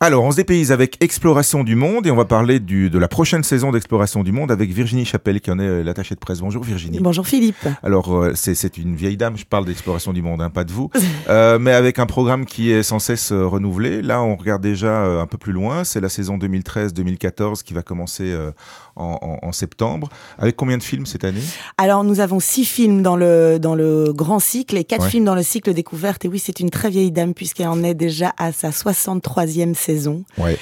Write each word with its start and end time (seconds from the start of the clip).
Alors, 0.00 0.22
on 0.22 0.30
se 0.30 0.36
dépayse 0.36 0.70
avec 0.70 1.02
Exploration 1.02 1.64
du 1.64 1.74
Monde 1.74 2.06
et 2.06 2.12
on 2.12 2.16
va 2.16 2.24
parler 2.24 2.60
du, 2.60 2.88
de 2.88 3.00
la 3.00 3.08
prochaine 3.08 3.42
saison 3.42 3.72
d'Exploration 3.72 4.22
du 4.22 4.30
Monde 4.30 4.52
avec 4.52 4.70
Virginie 4.70 5.04
Chapelle 5.04 5.40
qui 5.40 5.50
en 5.50 5.58
est 5.58 5.66
euh, 5.66 5.82
l'attachée 5.82 6.14
de 6.14 6.20
presse. 6.20 6.38
Bonjour 6.38 6.62
Virginie. 6.62 7.00
Bonjour 7.00 7.26
Philippe. 7.26 7.66
Alors, 7.82 8.14
euh, 8.14 8.32
c'est 8.36 8.78
une 8.78 8.94
vieille 8.94 9.16
dame, 9.16 9.36
je 9.36 9.44
parle 9.44 9.64
d'Exploration 9.64 10.12
du 10.12 10.22
Monde, 10.22 10.40
hein, 10.40 10.50
pas 10.50 10.62
de 10.62 10.70
vous, 10.70 10.88
euh, 11.28 11.58
mais 11.58 11.72
avec 11.72 11.98
un 11.98 12.06
programme 12.06 12.46
qui 12.46 12.70
est 12.70 12.84
sans 12.84 13.00
cesse 13.00 13.32
euh, 13.32 13.44
renouvelé. 13.44 14.00
Là, 14.00 14.22
on 14.22 14.36
regarde 14.36 14.62
déjà 14.62 15.02
un 15.02 15.26
peu 15.26 15.36
plus 15.36 15.52
loin, 15.52 15.82
c'est 15.82 16.00
la 16.00 16.08
saison 16.08 16.38
2013-2014 16.38 17.64
qui 17.64 17.74
va 17.74 17.82
commencer 17.82 18.30
euh, 18.30 18.52
en, 18.94 19.18
en, 19.20 19.48
en, 19.48 19.50
septembre. 19.50 20.10
Avec 20.38 20.54
combien 20.54 20.78
de 20.78 20.82
films 20.84 21.06
cette 21.06 21.24
année? 21.24 21.42
Alors, 21.76 22.04
nous 22.04 22.20
avons 22.20 22.38
six 22.38 22.64
films 22.64 23.02
dans 23.02 23.16
le, 23.16 23.58
dans 23.58 23.74
le 23.74 24.12
grand 24.12 24.38
cycle 24.38 24.76
et 24.76 24.84
quatre 24.84 25.06
ouais. 25.06 25.10
films 25.10 25.24
dans 25.24 25.34
le 25.34 25.42
cycle 25.42 25.74
découverte. 25.74 26.24
Et 26.24 26.28
oui, 26.28 26.38
c'est 26.38 26.60
une 26.60 26.70
très 26.70 26.88
vieille 26.88 27.10
dame 27.10 27.34
puisqu'elle 27.34 27.66
en 27.66 27.82
est 27.82 27.94
déjà 27.94 28.32
à 28.36 28.52
sa 28.52 28.70
63e 28.70 29.74
saison 29.74 29.87
saison. 29.88 30.24
Ouais. 30.36 30.58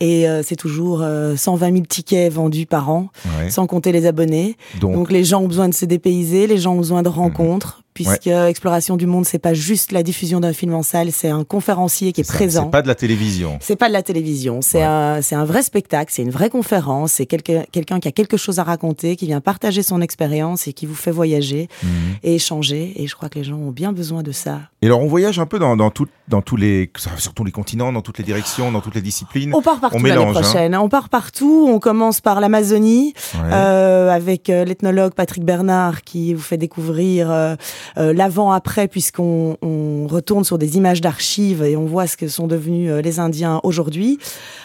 Et 0.00 0.26
euh, 0.26 0.42
c'est 0.42 0.56
toujours 0.56 1.02
euh, 1.02 1.36
120 1.36 1.72
000 1.72 1.84
tickets 1.86 2.32
vendus 2.32 2.64
par 2.64 2.88
an, 2.88 3.08
ouais. 3.38 3.50
sans 3.50 3.66
compter 3.66 3.92
les 3.92 4.06
abonnés. 4.06 4.56
Donc, 4.80 4.94
Donc, 4.94 5.12
les 5.12 5.24
gens 5.24 5.42
ont 5.42 5.48
besoin 5.48 5.68
de 5.68 5.74
se 5.74 5.84
dépayser, 5.84 6.46
les 6.46 6.56
gens 6.56 6.72
ont 6.72 6.78
besoin 6.78 7.02
de 7.02 7.08
rencontres. 7.08 7.78
Mmh 7.78 7.82
puisque 7.94 8.26
ouais. 8.26 8.50
Exploration 8.50 8.96
du 8.96 9.06
Monde, 9.06 9.24
c'est 9.24 9.38
pas 9.38 9.54
juste 9.54 9.92
la 9.92 10.02
diffusion 10.02 10.40
d'un 10.40 10.52
film 10.52 10.74
en 10.74 10.82
salle, 10.82 11.12
c'est 11.12 11.28
un 11.28 11.44
conférencier 11.44 12.12
qui 12.12 12.20
est, 12.20 12.28
présent. 12.28 12.64
C'est 12.64 12.70
pas 12.70 12.82
de 12.82 12.88
la 12.88 12.94
télévision. 12.94 13.58
C'est 13.60 13.76
pas 13.76 13.88
de 13.88 13.92
la 13.92 14.02
télévision, 14.02 14.60
c'est 14.62 14.78
ouais. 14.78 14.84
un, 14.84 15.22
c'est 15.22 15.34
un 15.34 15.44
vrai 15.44 15.62
spectacle, 15.62 16.12
c'est 16.14 16.22
une 16.22 16.30
vraie 16.30 16.50
conférence, 16.50 17.12
c'est 17.12 17.26
quelqu'un 17.26 17.64
quelqu'un 17.72 18.00
qui 18.00 18.08
a 18.08 18.12
quelque 18.12 18.36
chose 18.36 18.58
à 18.58 18.64
raconter, 18.64 19.16
qui 19.16 19.26
vient 19.26 19.40
partager 19.40 19.82
son 19.82 20.00
expérience 20.00 20.66
et 20.66 20.72
qui 20.72 20.86
vous 20.86 20.94
fait 20.94 21.10
voyager 21.10 21.68
mmh. 21.82 21.88
et 22.22 22.34
échanger. 22.36 22.92
Et 22.96 23.06
je 23.06 23.14
crois 23.14 23.28
que 23.28 23.38
les 23.38 23.44
gens 23.44 23.56
ont 23.56 23.70
bien 23.70 23.92
besoin 23.92 24.22
de 24.22 24.32
ça. 24.32 24.60
Et 24.82 24.86
alors, 24.86 25.00
on 25.00 25.06
voyage 25.06 25.38
un 25.38 25.46
peu 25.46 25.58
dans, 25.58 25.76
dans, 25.76 25.90
tout, 25.90 26.06
dans 26.28 26.40
tous 26.40 26.56
les, 26.56 26.90
sur 27.18 27.34
tous 27.34 27.44
les 27.44 27.52
continents, 27.52 27.92
dans 27.92 28.00
toutes 28.00 28.18
les 28.18 28.24
directions, 28.24 28.72
dans 28.72 28.80
toutes 28.80 28.94
les 28.94 29.02
disciplines. 29.02 29.52
On 29.54 29.60
part 29.60 29.80
partout 29.80 30.02
l'année 30.02 30.32
prochaine. 30.32 30.74
Hein. 30.74 30.80
On 30.80 30.88
part 30.88 31.08
partout. 31.08 31.66
On 31.68 31.78
commence 31.78 32.20
par 32.20 32.40
l'Amazonie 32.40 33.12
ouais. 33.34 33.40
euh, 33.52 34.10
avec 34.10 34.48
euh, 34.48 34.64
l'ethnologue 34.64 35.12
Patrick 35.12 35.44
Bernard 35.44 36.02
qui 36.02 36.32
vous 36.32 36.42
fait 36.42 36.56
découvrir 36.56 37.30
euh, 37.30 37.56
l'avant 37.96 38.52
après, 38.52 38.88
puisqu'on 38.88 39.56
on 39.62 40.06
retourne 40.06 40.44
sur 40.44 40.58
des 40.58 40.76
images 40.76 41.00
d'archives 41.00 41.62
et 41.62 41.76
on 41.76 41.86
voit 41.86 42.06
ce 42.06 42.16
que 42.16 42.28
sont 42.28 42.46
devenus 42.46 42.90
euh, 42.90 43.00
les 43.00 43.18
Indiens 43.18 43.60
aujourd'hui. 43.62 44.18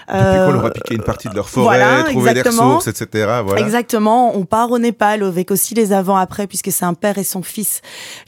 Depuis 0.07 0.21
euh, 0.21 0.45
qu'on 0.45 0.53
leur 0.53 0.65
a 0.65 0.71
piqué 0.71 0.95
une 0.95 1.03
partie 1.03 1.29
de 1.29 1.35
leur 1.35 1.49
forêt, 1.49 1.77
voilà, 1.77 2.03
trouver 2.03 2.31
exactement. 2.31 2.69
des 2.69 2.75
ressources, 2.75 2.87
etc. 2.87 3.39
Voilà. 3.45 3.61
Exactement. 3.61 4.35
On 4.35 4.45
part 4.45 4.71
au 4.71 4.79
Népal 4.79 5.23
avec 5.23 5.51
aussi 5.51 5.73
les 5.73 5.93
avant-après, 5.93 6.47
puisque 6.47 6.71
c'est 6.71 6.85
un 6.85 6.93
père 6.93 7.17
et 7.17 7.23
son 7.23 7.41
fils 7.41 7.81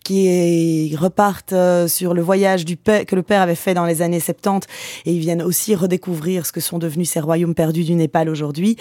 qui 0.04 0.96
repartent 0.96 1.54
euh, 1.54 1.88
sur 1.88 2.14
le 2.14 2.22
voyage 2.22 2.66
du 2.66 2.78
père, 2.78 3.06
que 3.06 3.16
le 3.16 3.24
père 3.24 3.42
avait 3.42 3.56
fait 3.56 3.74
dans 3.74 3.86
les 3.86 4.02
années 4.02 4.20
70 4.20 4.68
et 5.06 5.12
ils 5.12 5.20
viennent 5.20 5.44
aussi 5.44 5.76
redécouvrir 5.76 6.46
ce 6.46 6.52
que 6.52 6.62
sont 6.62 6.80
devenus 6.80 7.10
ces 7.10 7.20
royaumes 7.20 7.56
perdus 7.56 7.84
du 7.84 7.96
Népal 7.96 8.30
aujourd'hui. 8.30 8.78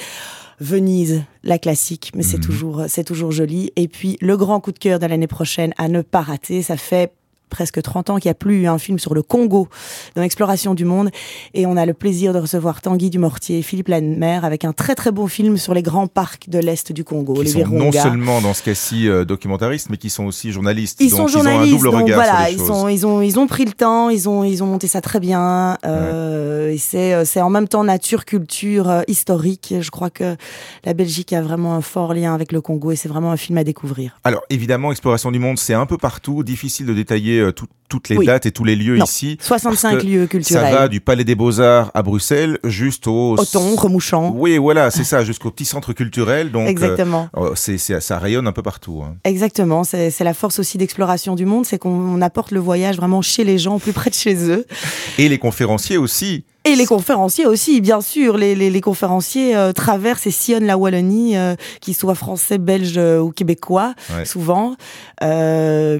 Venise, 0.60 1.22
la 1.42 1.58
classique, 1.58 2.12
mais 2.14 2.20
mmh. 2.20 2.26
c'est 2.26 2.40
toujours, 2.40 2.84
c'est 2.88 3.04
toujours 3.04 3.32
joli. 3.32 3.72
Et 3.76 3.88
puis, 3.88 4.16
le 4.20 4.36
grand 4.36 4.60
coup 4.60 4.72
de 4.72 4.78
cœur 4.78 4.98
de 4.98 5.06
l'année 5.06 5.26
prochaine 5.26 5.74
à 5.78 5.88
ne 5.88 6.02
pas 6.02 6.22
rater, 6.22 6.62
ça 6.62 6.76
fait 6.76 7.12
presque 7.48 7.80
30 7.82 8.10
ans 8.10 8.16
qu'il 8.16 8.28
n'y 8.28 8.32
a 8.32 8.34
plus 8.34 8.62
eu 8.62 8.66
un 8.66 8.78
film 8.78 8.98
sur 8.98 9.14
le 9.14 9.22
Congo 9.22 9.68
dans 10.14 10.22
l'exploration 10.22 10.74
du 10.74 10.84
monde 10.84 11.10
et 11.54 11.66
on 11.66 11.76
a 11.76 11.86
le 11.86 11.94
plaisir 11.94 12.32
de 12.32 12.38
recevoir 12.38 12.82
Tanguy 12.82 13.10
Dumortier 13.10 13.58
et 13.58 13.62
Philippe 13.62 13.88
Lanmer 13.88 14.40
avec 14.42 14.64
un 14.64 14.72
très 14.72 14.94
très 14.94 15.12
beau 15.12 15.26
film 15.26 15.56
sur 15.56 15.74
les 15.74 15.82
grands 15.82 16.06
parcs 16.06 16.48
de 16.48 16.58
l'Est 16.58 16.92
du 16.92 17.04
Congo. 17.04 17.34
Qui 17.34 17.44
les 17.44 17.50
sont 17.50 17.58
Virunga. 17.58 17.84
non 17.84 17.92
seulement 17.92 18.40
dans 18.40 18.54
ce 18.54 18.62
cas-ci 18.62 19.08
euh, 19.08 19.24
documentaristes 19.24 19.90
mais 19.90 19.96
qui 19.96 20.10
sont 20.10 20.24
aussi 20.24 20.52
journalistes. 20.52 20.98
Ils 21.00 21.10
donc 21.10 21.20
sont 21.20 21.28
journalistes, 21.28 21.68
ils 21.68 21.74
ont 21.74 21.76
un 21.76 21.78
double 21.78 21.90
donc 21.90 22.02
regard 22.02 22.16
voilà, 22.16 22.36
sur 22.38 22.46
les 22.46 22.52
ils, 22.52 22.58
choses. 22.58 22.66
sont, 22.68 22.88
ils, 22.88 23.06
ont, 23.06 23.22
ils 23.22 23.38
ont 23.38 23.46
pris 23.46 23.64
le 23.64 23.72
temps, 23.72 24.10
ils 24.10 24.28
ont, 24.28 24.44
ils 24.44 24.62
ont 24.62 24.66
monté 24.66 24.86
ça 24.86 25.00
très 25.00 25.20
bien 25.20 25.76
euh, 25.84 26.70
ouais. 26.70 26.78
c'est, 26.78 27.24
c'est 27.24 27.40
en 27.40 27.50
même 27.50 27.68
temps 27.68 27.84
nature, 27.84 28.24
culture, 28.24 28.88
euh, 28.88 29.02
historique. 29.08 29.74
Je 29.80 29.90
crois 29.90 30.10
que 30.10 30.36
la 30.84 30.94
Belgique 30.94 31.32
a 31.32 31.42
vraiment 31.42 31.74
un 31.74 31.80
fort 31.80 32.14
lien 32.14 32.34
avec 32.34 32.52
le 32.52 32.60
Congo 32.60 32.92
et 32.92 32.96
c'est 32.96 33.08
vraiment 33.08 33.32
un 33.32 33.36
film 33.36 33.58
à 33.58 33.64
découvrir. 33.64 34.18
Alors 34.24 34.42
évidemment, 34.50 34.90
Exploration 34.90 35.30
du 35.30 35.38
monde, 35.38 35.58
c'est 35.58 35.74
un 35.74 35.86
peu 35.86 35.98
partout, 35.98 36.42
difficile 36.42 36.86
de 36.86 36.94
détailler 36.94 37.35
euh, 37.38 37.52
tout, 37.52 37.68
toutes 37.96 38.10
les 38.10 38.18
oui. 38.18 38.26
dates 38.26 38.44
et 38.44 38.52
tous 38.52 38.64
les 38.64 38.76
lieux 38.76 38.98
non. 38.98 39.06
ici. 39.06 39.38
65 39.40 40.02
lieux 40.02 40.26
culturels. 40.26 40.70
Ça 40.70 40.70
va 40.70 40.88
du 40.88 41.00
Palais 41.00 41.24
des 41.24 41.34
Beaux-Arts 41.34 41.90
à 41.94 42.02
Bruxelles 42.02 42.58
juste 42.64 43.06
au... 43.06 43.36
Othon, 43.38 43.74
Remouchant. 43.76 44.34
Oui, 44.36 44.58
voilà, 44.58 44.90
c'est 44.90 45.04
ça, 45.04 45.24
jusqu'au 45.24 45.50
petit 45.50 45.64
centre 45.64 45.94
culturel. 45.94 46.50
Donc, 46.50 46.68
Exactement. 46.68 47.30
Euh, 47.36 47.52
c'est, 47.54 47.78
c'est, 47.78 48.00
ça 48.00 48.18
rayonne 48.18 48.46
un 48.46 48.52
peu 48.52 48.62
partout. 48.62 49.02
Hein. 49.02 49.16
Exactement, 49.24 49.82
c'est, 49.82 50.12
la 50.20 50.34
force 50.34 50.58
aussi 50.58 50.76
d'exploration 50.76 51.34
du 51.34 51.46
monde, 51.46 51.64
c'est 51.64 51.78
qu'on 51.78 52.20
apporte 52.20 52.50
le 52.50 52.60
voyage 52.60 52.96
vraiment 52.96 53.22
chez 53.22 53.44
les 53.44 53.58
gens, 53.58 53.78
plus 53.78 53.92
près 53.92 54.10
de 54.10 54.14
chez 54.14 54.50
eux. 54.50 54.66
Et 55.16 55.28
les 55.28 55.38
conférenciers 55.38 55.96
aussi. 55.96 56.44
Et 56.66 56.74
les 56.74 56.86
conférenciers 56.86 57.46
aussi, 57.46 57.80
bien 57.80 58.00
sûr. 58.00 58.36
Les, 58.36 58.56
les, 58.56 58.70
les 58.70 58.80
conférenciers 58.80 59.56
euh, 59.56 59.72
traversent 59.72 60.26
et 60.26 60.32
sillonnent 60.32 60.66
la 60.66 60.76
Wallonie, 60.76 61.36
euh, 61.36 61.54
qu'ils 61.80 61.94
soient 61.94 62.16
français, 62.16 62.58
belges 62.58 62.98
euh, 62.98 63.20
ou 63.20 63.30
québécois, 63.30 63.94
ouais. 64.16 64.24
souvent. 64.24 64.74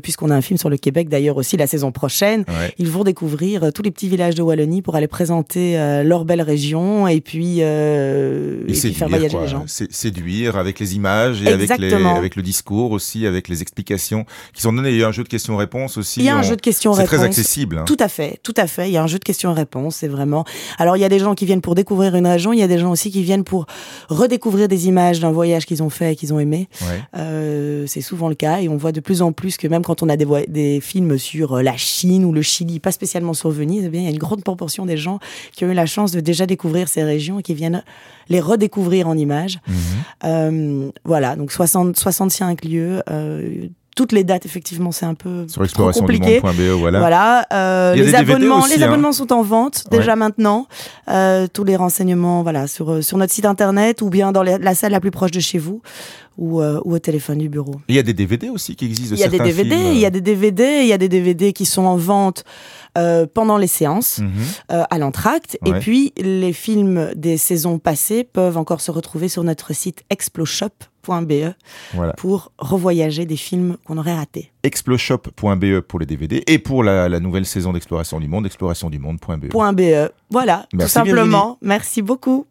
Puisqu'on 0.03 0.31
a 0.31 0.34
un 0.34 0.43
film 0.43 0.59
sur 0.59 0.69
le 0.69 0.77
Québec 0.77 1.09
d'ailleurs 1.09 1.37
aussi 1.37 1.57
la 1.57 1.67
saison 1.67 1.85
prochaine. 1.92 2.44
Ouais. 2.48 2.74
Ils 2.78 2.88
vont 2.88 3.04
découvrir 3.04 3.64
euh, 3.64 3.70
tous 3.70 3.82
les 3.82 3.91
petits 3.91 4.08
villages 4.08 4.34
de 4.34 4.42
Wallonie 4.42 4.82
pour 4.82 4.97
aller 4.97 5.06
présenter 5.06 5.78
euh, 5.78 6.02
leur 6.02 6.24
belle 6.24 6.42
région 6.42 7.08
et 7.08 7.20
puis, 7.20 7.60
et, 7.60 7.62
et 7.62 8.72
puis 8.72 8.94
faire 8.94 9.08
voyager 9.08 9.36
quoi. 9.36 9.42
les 9.42 9.48
gens. 9.48 9.64
séduire 9.66 10.56
avec 10.56 10.78
les 10.78 10.97
images 10.97 11.42
et 11.42 11.48
avec, 11.48 11.78
les, 11.78 11.92
avec, 11.92 12.36
le 12.36 12.42
discours 12.42 12.92
aussi, 12.92 13.26
avec 13.26 13.48
les 13.48 13.62
explications 13.62 14.24
qui 14.52 14.62
sont 14.62 14.72
données. 14.72 14.91
Il 14.91 14.98
y 14.98 15.04
a 15.04 15.08
un 15.08 15.12
jeu 15.12 15.24
de 15.24 15.28
questions-réponses 15.28 15.97
aussi. 15.97 16.20
Il 16.20 16.26
y 16.26 16.28
a 16.28 16.36
un 16.36 16.42
jeu 16.42 16.56
de 16.56 16.60
questions-réponses. 16.60 17.10
C'est 17.10 17.16
très 17.16 17.26
accessible. 17.26 17.78
Hein. 17.78 17.84
Tout 17.86 17.97
à 18.00 18.08
fait, 18.08 18.38
tout 18.42 18.54
à 18.56 18.66
fait. 18.66 18.88
Il 18.88 18.92
y 18.92 18.97
a 18.97 19.03
un 19.03 19.06
jeu 19.06 19.18
de 19.18 19.24
questions-réponses. 19.24 19.97
C'est 19.97 20.08
vraiment. 20.08 20.44
Alors 20.78 20.97
il 20.97 21.00
y 21.00 21.04
a 21.04 21.08
des 21.08 21.18
gens 21.18 21.34
qui 21.34 21.47
viennent 21.47 21.60
pour 21.60 21.74
découvrir 21.74 22.14
une 22.14 22.26
région, 22.26 22.53
il 22.53 22.58
y 22.58 22.62
a 22.62 22.68
des 22.68 22.78
gens 22.78 22.91
aussi 22.91 23.10
qui 23.10 23.22
viennent 23.22 23.44
pour 23.44 23.66
redécouvrir 24.08 24.68
des 24.68 24.88
images 24.88 25.20
d'un 25.20 25.32
voyage 25.32 25.66
qu'ils 25.66 25.82
ont 25.82 25.91
fait 25.91 26.12
et 26.12 26.16
qu'ils 26.16 26.32
ont 26.34 26.41
aimé. 26.41 26.68
Ouais. 26.82 27.00
Euh, 27.16 27.84
c'est 27.86 28.00
souvent 28.00 28.28
le 28.28 28.34
cas 28.34 28.60
et 28.60 28.68
on 28.68 28.76
voit 28.76 28.92
de 28.92 29.00
plus 29.00 29.22
en 29.22 29.32
plus 29.32 29.56
que 29.56 29.68
même 29.68 29.82
quand 29.82 30.03
on 30.03 30.08
a 30.08 30.16
des, 30.16 30.26
des 30.48 30.80
films 30.80 31.18
sur 31.18 31.54
euh, 31.54 31.62
la 31.66 31.77
Chine 31.77 32.25
ou 32.25 32.32
le 32.32 32.43
Chili, 32.43 32.78
pas 32.78 32.93
spécialement 32.93 33.34
sur 33.34 33.50
Venise, 33.50 33.84
eh 33.84 33.88
bien 33.88 34.00
il 34.00 34.04
y 34.04 34.09
a 34.09 34.12
une 34.12 34.19
grande 34.19 34.44
proportion 34.44 34.87
des 34.87 34.97
gens 34.97 35.19
qui 35.53 35.65
ont 35.65 35.71
eu 35.71 35.75
la 35.75 35.84
chance 35.84 36.12
de 36.12 36.21
déjà 36.21 36.47
découvrir 36.47 36.88
ces 36.88 37.03
régions 37.03 37.41
et 37.41 37.43
qui 37.43 37.54
viennent 37.54 37.82
les 38.28 38.41
redécouvrir 38.41 39.09
en 39.09 39.16
images. 39.16 39.59
Mmh. 39.66 39.72
Euh, 40.25 40.91
voilà, 41.04 41.34
donc 41.34 41.50
60, 41.50 41.97
65 41.97 42.65
lieux. 42.65 43.03
Euh, 43.10 43.66
toutes 43.97 44.12
les 44.12 44.25
dates, 44.25 44.44
effectivement, 44.44 44.93
c'est 44.93 45.06
un 45.06 45.15
peu 45.15 45.47
sur 45.49 45.66
compliqué. 45.93 46.38
E, 46.38 46.72
voilà. 46.72 46.99
voilà 46.99 47.47
euh, 47.53 47.94
les 47.94 48.15
abonnements, 48.15 48.59
aussi, 48.59 48.77
les 48.77 48.84
hein. 48.84 48.88
abonnements 48.88 49.12
sont 49.12 49.33
en 49.33 49.43
vente 49.43 49.84
déjà 49.91 50.12
ouais. 50.12 50.19
maintenant. 50.19 50.66
Euh, 51.09 51.47
tous 51.50 51.65
les 51.65 51.77
renseignements, 51.77 52.43
voilà, 52.43 52.66
sur 52.66 53.03
sur 53.03 53.16
notre 53.16 53.33
site 53.33 53.47
internet 53.47 54.03
ou 54.03 54.10
bien 54.10 54.33
dans 54.33 54.43
la 54.43 54.75
salle 54.75 54.93
la 54.93 55.00
plus 55.00 55.10
proche 55.10 55.31
de 55.31 55.41
chez 55.41 55.59
vous 55.59 55.81
ou, 56.38 56.60
euh, 56.60 56.80
ou 56.84 56.94
au 56.94 56.98
téléphone 56.98 57.38
du 57.38 57.48
bureau. 57.48 57.74
Il 57.88 57.94
y 57.94 57.98
a 57.98 58.02
des 58.02 58.14
DVD 58.14 58.48
aussi 58.48 58.76
qui 58.76 58.84
existent. 58.86 59.16
Il 59.16 59.20
y 59.20 59.24
a 59.24 59.28
des 59.28 59.38
DVD, 59.38 59.76
il 59.92 59.98
y 59.98 60.06
a 60.06 60.10
des 60.10 60.20
DVD, 60.20 60.80
il 60.82 60.88
y 60.88 60.92
a 60.92 60.98
des 60.98 61.08
DVD 61.08 61.52
qui 61.52 61.66
sont 61.66 61.84
en 61.84 61.97
vente. 61.97 62.44
Euh, 62.97 63.26
pendant 63.26 63.58
les 63.58 63.66
séances 63.66 64.20
mmh. 64.20 64.28
euh, 64.72 64.84
à 64.88 64.98
l'entracte. 64.98 65.58
Ouais. 65.60 65.76
Et 65.76 65.80
puis, 65.80 66.12
les 66.16 66.54
films 66.54 67.10
des 67.14 67.36
saisons 67.36 67.78
passées 67.78 68.24
peuvent 68.24 68.56
encore 68.56 68.80
se 68.80 68.91
retrouver 68.91 69.28
sur 69.28 69.44
notre 69.44 69.74
site 69.74 70.02
exploshop.be 70.08 71.52
voilà. 71.92 72.12
pour 72.14 72.53
revoyager 72.58 73.26
des 73.26 73.36
films 73.36 73.76
qu'on 73.84 73.98
aurait 73.98 74.14
ratés. 74.14 74.50
exploshop.be 74.62 75.80
pour 75.80 75.98
les 75.98 76.06
DVD 76.06 76.42
et 76.47 76.58
pour 76.58 76.82
la, 76.82 77.10
la 77.10 77.20
nouvelle 77.20 77.44
saison 77.44 77.74
d'Exploration 77.74 78.18
du 78.18 78.28
Monde, 78.28 78.47
explorationdumonde.be. 78.47 79.50
.be. 79.53 80.10
Voilà, 80.30 80.66
Merci 80.72 80.94
tout 80.94 81.06
simplement. 81.06 81.26
Virginie. 81.26 81.58
Merci 81.60 82.03
beaucoup. 82.03 82.47